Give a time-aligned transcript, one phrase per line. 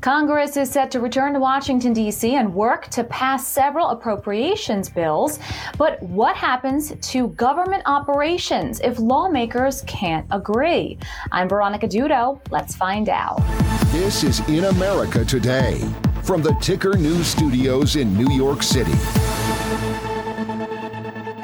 [0.00, 2.36] Congress is set to return to Washington, D.C.
[2.36, 5.40] and work to pass several appropriations bills.
[5.76, 10.98] But what happens to government operations if lawmakers can't agree?
[11.32, 12.40] I'm Veronica Dudo.
[12.50, 13.38] Let's find out.
[13.86, 15.80] This is In America Today
[16.22, 18.92] from the Ticker News Studios in New York City.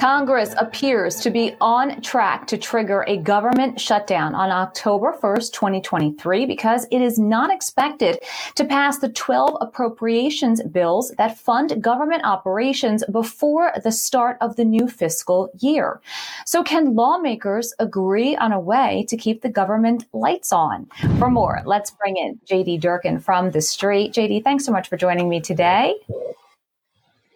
[0.04, 6.44] Congress appears to be on track to trigger a government shutdown on October 1st, 2023,
[6.44, 8.18] because it is not expected
[8.54, 14.64] to pass the 12 appropriations bills that fund government operations before the start of the
[14.66, 16.02] new fiscal year.
[16.44, 20.84] So can lawmakers agree on a way to keep the government lights on?
[21.18, 24.12] For more, let's bring in JD Durkin from The Street.
[24.12, 25.94] JD, thanks so much for joining me today.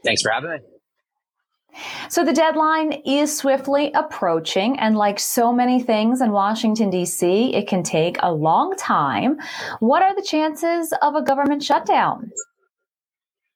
[0.05, 0.77] Thanks for having me.
[2.10, 7.68] So the deadline is swiftly approaching, and like so many things in Washington, D.C., it
[7.68, 9.38] can take a long time.
[9.80, 12.30] What are the chances of a government shutdown?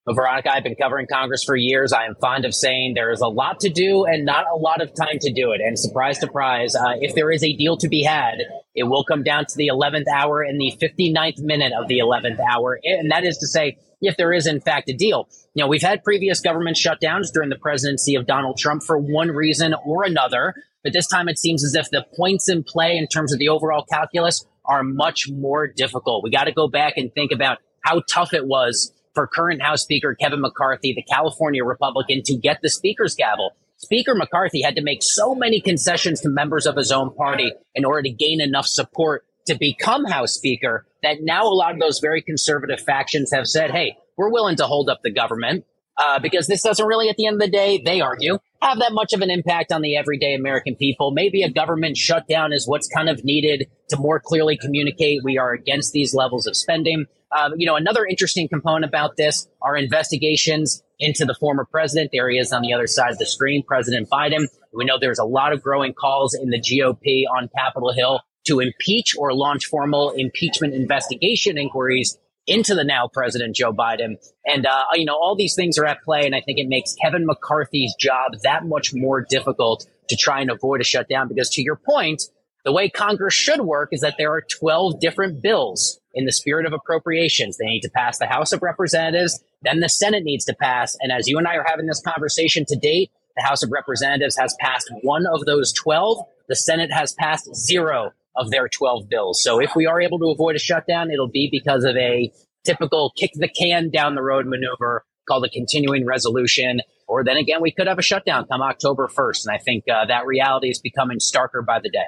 [0.05, 1.93] Well, Veronica, I've been covering Congress for years.
[1.93, 4.83] I am fond of saying there is a lot to do and not a lot
[4.83, 5.61] of time to do it.
[5.61, 8.39] And surprise, surprise, uh, if there is a deal to be had,
[8.75, 12.39] it will come down to the 11th hour and the 59th minute of the 11th
[12.41, 12.79] hour.
[12.83, 15.29] And that is to say, if there is in fact a deal.
[15.55, 19.29] You know, we've had previous government shutdowns during the presidency of Donald Trump for one
[19.29, 20.55] reason or another.
[20.83, 23.49] But this time it seems as if the points in play in terms of the
[23.49, 26.25] overall calculus are much more difficult.
[26.25, 29.83] We got to go back and think about how tough it was for current House
[29.83, 33.53] Speaker Kevin McCarthy, the California Republican, to get the Speaker's gavel.
[33.83, 37.85] Speaker McCarthy had to make so many concessions to members of his own party in
[37.85, 41.99] order to gain enough support to become House Speaker that now a lot of those
[41.99, 45.65] very conservative factions have said, hey, we're willing to hold up the government
[45.99, 48.93] uh, because this doesn't really, at the end of the day, they argue, have that
[48.93, 51.11] much of an impact on the everyday American people.
[51.11, 55.53] Maybe a government shutdown is what's kind of needed to more clearly communicate we are
[55.53, 57.07] against these levels of spending.
[57.37, 62.11] Um, you know, another interesting component about this are investigations into the former president.
[62.13, 64.47] There he is on the other side of the screen, President Biden.
[64.73, 68.61] We know there's a lot of growing calls in the GOP on Capitol Hill to
[68.61, 74.17] impeach or launch formal impeachment investigation inquiries into the now president Joe Biden.
[74.45, 76.27] And, uh, you know, all these things are at play.
[76.27, 80.51] And I think it makes Kevin McCarthy's job that much more difficult to try and
[80.51, 82.23] avoid a shutdown because to your point,
[82.65, 86.67] the way Congress should work is that there are 12 different bills in the spirit
[86.67, 87.57] of appropriations.
[87.57, 90.97] They need to pass the House of Representatives, then the Senate needs to pass.
[91.01, 94.37] And as you and I are having this conversation to date, the House of Representatives
[94.37, 96.19] has passed one of those 12.
[96.49, 99.41] The Senate has passed zero of their 12 bills.
[99.43, 102.33] So if we are able to avoid a shutdown, it'll be because of a
[102.65, 106.81] typical kick the can down the road maneuver called a continuing resolution.
[107.07, 109.47] Or then again, we could have a shutdown come October 1st.
[109.47, 112.07] And I think uh, that reality is becoming starker by the day.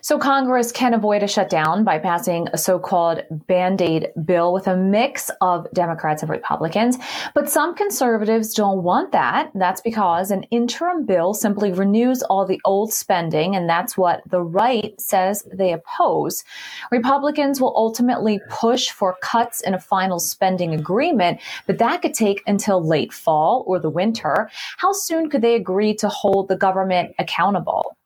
[0.00, 5.30] So Congress can avoid a shutdown by passing a so-called band-aid bill with a mix
[5.40, 6.96] of Democrats and Republicans.
[7.34, 9.50] But some conservatives don't want that.
[9.54, 14.40] That's because an interim bill simply renews all the old spending, and that's what the
[14.40, 16.44] right says they oppose.
[16.90, 22.42] Republicans will ultimately push for cuts in a final spending agreement, but that could take
[22.46, 24.48] until late fall or the winter.
[24.76, 27.97] How soon could they agree to hold the government accountable?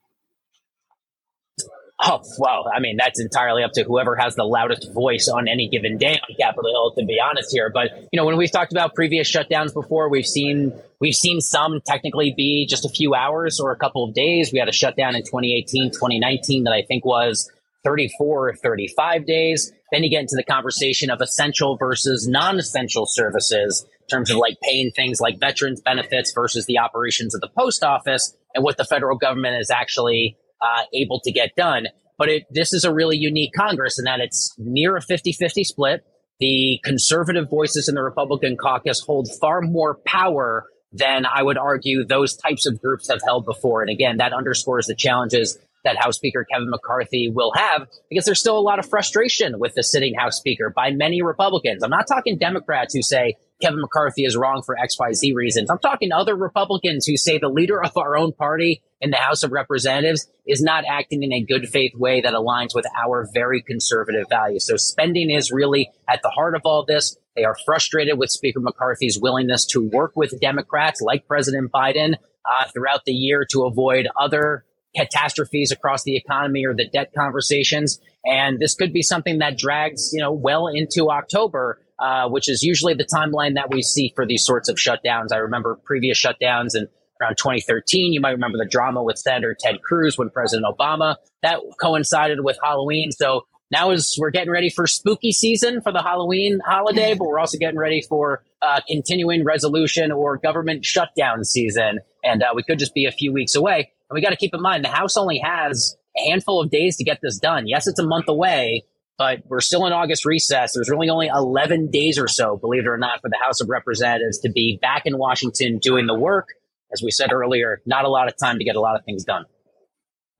[2.04, 5.68] Oh, well, I mean, that's entirely up to whoever has the loudest voice on any
[5.68, 7.70] given day on Capitol Hill, to be honest here.
[7.72, 11.80] But, you know, when we've talked about previous shutdowns before, we've seen, we've seen some
[11.86, 14.52] technically be just a few hours or a couple of days.
[14.52, 17.48] We had a shutdown in 2018, 2019 that I think was
[17.84, 19.72] 34 or 35 days.
[19.92, 24.58] Then you get into the conversation of essential versus non-essential services in terms of like
[24.60, 28.84] paying things like veterans benefits versus the operations of the post office and what the
[28.84, 31.88] federal government is actually uh, able to get done.
[32.18, 35.64] But it, this is a really unique Congress in that it's near a 50 50
[35.64, 36.04] split.
[36.40, 42.04] The conservative voices in the Republican caucus hold far more power than I would argue
[42.04, 43.80] those types of groups have held before.
[43.80, 48.40] And again, that underscores the challenges that House Speaker Kevin McCarthy will have because there's
[48.40, 51.82] still a lot of frustration with the sitting House Speaker by many Republicans.
[51.82, 55.70] I'm not talking Democrats who say Kevin McCarthy is wrong for XYZ reasons.
[55.70, 59.42] I'm talking other Republicans who say the leader of our own party in the House
[59.42, 63.62] of Representatives is not acting in a good faith way that aligns with our very
[63.62, 64.66] conservative values.
[64.66, 67.16] So spending is really at the heart of all this.
[67.36, 72.64] They are frustrated with Speaker McCarthy's willingness to work with Democrats like President Biden uh,
[72.72, 74.64] throughout the year to avoid other
[74.94, 78.00] catastrophes across the economy or the debt conversations.
[78.24, 82.62] And this could be something that drags, you know, well into October, uh, which is
[82.62, 85.32] usually the timeline that we see for these sorts of shutdowns.
[85.32, 86.88] I remember previous shutdowns and
[87.20, 88.12] around 2013.
[88.12, 92.58] You might remember the drama with Senator Ted Cruz when President Obama that coincided with
[92.62, 93.10] Halloween.
[93.12, 97.38] So now is we're getting ready for spooky season for the Halloween holiday, but we're
[97.38, 102.00] also getting ready for uh, continuing resolution or government shutdown season.
[102.22, 103.92] And uh, we could just be a few weeks away.
[104.12, 106.98] And we got to keep in mind the House only has a handful of days
[106.98, 107.66] to get this done.
[107.66, 108.84] Yes, it's a month away,
[109.16, 110.74] but we're still in August recess.
[110.74, 113.70] There's really only 11 days or so, believe it or not, for the House of
[113.70, 116.48] Representatives to be back in Washington doing the work.
[116.92, 119.24] As we said earlier, not a lot of time to get a lot of things
[119.24, 119.46] done.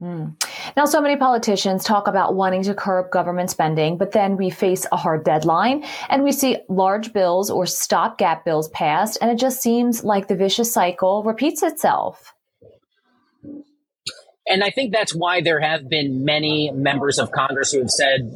[0.03, 0.35] Mm.
[0.77, 4.85] Now, so many politicians talk about wanting to curb government spending, but then we face
[4.93, 9.63] a hard deadline and we see large bills or stopgap bills passed, and it just
[9.63, 12.35] seems like the vicious cycle repeats itself.
[14.47, 18.31] And I think that's why there have been many members of Congress who have said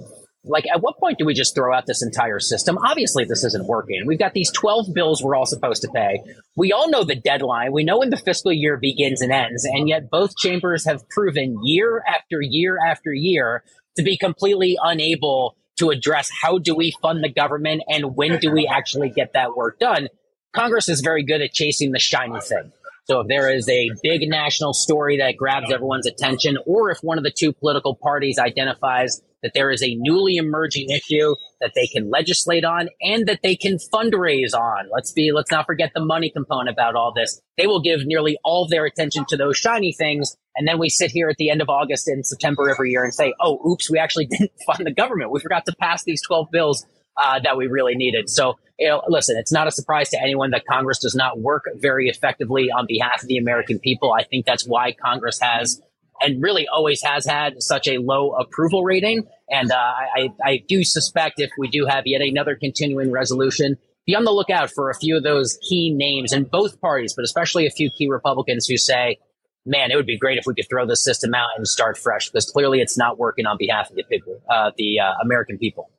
[0.47, 2.79] like at what point do we just throw out this entire system?
[2.79, 4.05] Obviously this isn't working.
[4.06, 6.23] We've got these 12 bills we're all supposed to pay.
[6.56, 7.73] We all know the deadline.
[7.73, 9.64] We know when the fiscal year begins and ends.
[9.64, 13.64] And yet both chambers have proven year after year after year
[13.97, 18.50] to be completely unable to address how do we fund the government and when do
[18.50, 20.08] we actually get that work done.
[20.55, 22.73] Congress is very good at chasing the shiny thing
[23.06, 27.19] so if there is a big national story that grabs everyone's attention, or if one
[27.19, 31.87] of the two political parties identifies that there is a newly emerging issue that they
[31.87, 34.88] can legislate on and that they can fundraise on.
[34.93, 37.41] Let's be, let's not forget the money component about all this.
[37.56, 40.37] They will give nearly all their attention to those shiny things.
[40.56, 43.14] And then we sit here at the end of August and September every year and
[43.14, 45.31] say, oh, oops, we actually didn't fund the government.
[45.31, 46.85] We forgot to pass these 12 bills
[47.17, 48.29] uh, that we really needed.
[48.29, 51.65] So, you know, listen, it's not a surprise to anyone that Congress does not work
[51.77, 54.13] very effectively on behalf of the American people.
[54.13, 55.81] I think that's why Congress has
[56.21, 59.27] and really always has had such a low approval rating.
[59.51, 63.77] And uh, I, I do suspect if we do have yet another continuing resolution,
[64.07, 67.25] be on the lookout for a few of those key names in both parties, but
[67.25, 69.19] especially a few key Republicans who say,
[69.65, 72.31] man, it would be great if we could throw the system out and start fresh
[72.31, 75.91] because clearly it's not working on behalf of the people, uh, the uh, American people.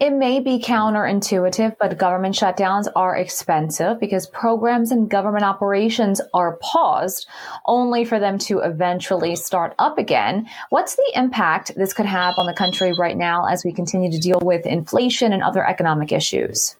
[0.00, 6.56] It may be counterintuitive, but government shutdowns are expensive because programs and government operations are
[6.62, 7.28] paused
[7.66, 10.48] only for them to eventually start up again.
[10.70, 14.18] What's the impact this could have on the country right now as we continue to
[14.18, 16.76] deal with inflation and other economic issues?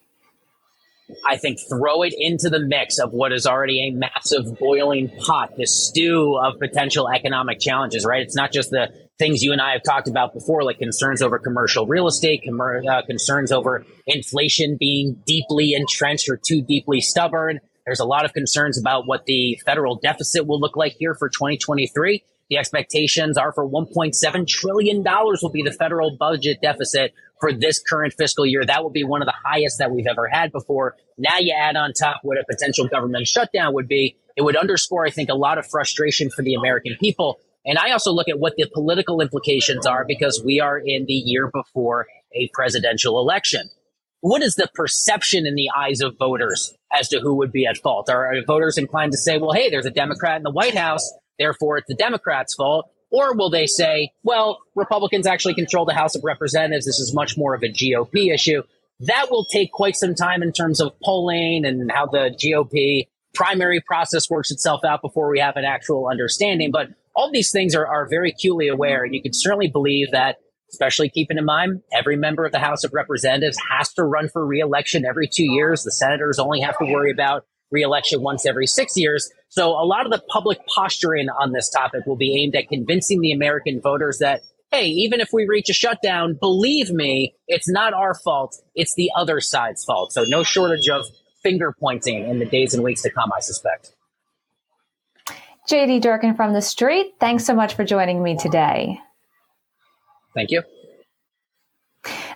[1.26, 5.56] I think throw it into the mix of what is already a massive boiling pot,
[5.56, 8.22] this stew of potential economic challenges, right?
[8.22, 11.38] It's not just the things you and I have talked about before, like concerns over
[11.38, 17.60] commercial real estate, com- uh, concerns over inflation being deeply entrenched or too deeply stubborn.
[17.84, 21.28] There's a lot of concerns about what the federal deficit will look like here for
[21.28, 22.22] 2023.
[22.48, 28.14] The expectations are for $1.7 trillion will be the federal budget deficit for this current
[28.14, 28.64] fiscal year.
[28.64, 30.96] That will be one of the highest that we've ever had before.
[31.18, 34.16] Now you add on top what a potential government shutdown would be.
[34.36, 37.92] It would underscore, I think, a lot of frustration for the American people and I
[37.92, 42.06] also look at what the political implications are because we are in the year before
[42.34, 43.68] a presidential election.
[44.20, 47.78] What is the perception in the eyes of voters as to who would be at
[47.78, 48.08] fault?
[48.10, 51.78] Are voters inclined to say, well, hey, there's a Democrat in the White House, therefore
[51.78, 52.90] it's the Democrats' fault?
[53.10, 56.86] Or will they say, well, Republicans actually control the House of Representatives.
[56.86, 58.62] This is much more of a GOP issue.
[59.00, 63.80] That will take quite some time in terms of polling and how the GOP primary
[63.80, 66.70] process works itself out before we have an actual understanding.
[66.70, 69.04] But all these things are, are very acutely aware.
[69.04, 70.36] And you can certainly believe that,
[70.70, 74.46] especially keeping in mind, every member of the House of Representatives has to run for
[74.46, 75.82] reelection every two years.
[75.82, 79.30] The senators only have to worry about reelection once every six years.
[79.48, 83.20] So a lot of the public posturing on this topic will be aimed at convincing
[83.20, 87.92] the American voters that, hey, even if we reach a shutdown, believe me, it's not
[87.92, 88.56] our fault.
[88.74, 90.12] It's the other side's fault.
[90.12, 91.06] So no shortage of
[91.42, 93.92] finger pointing in the days and weeks to come, I suspect.
[95.68, 99.00] JD Durkin from the street, thanks so much for joining me today.
[100.34, 100.62] Thank you.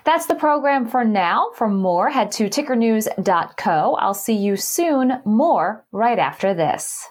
[0.05, 1.49] That's the program for now.
[1.55, 3.95] For more, head to tickernews.co.
[3.99, 5.13] I'll see you soon.
[5.25, 7.09] More right after this.